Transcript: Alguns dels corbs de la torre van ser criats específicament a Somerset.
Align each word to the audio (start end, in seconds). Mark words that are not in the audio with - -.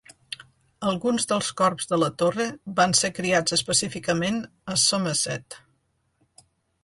Alguns 0.91 1.27
dels 1.31 1.49
corbs 1.59 1.89
de 1.91 1.99
la 2.03 2.07
torre 2.21 2.47
van 2.79 2.97
ser 2.99 3.11
criats 3.19 3.55
específicament 3.57 4.41
a 4.77 4.79
Somerset. 4.85 5.59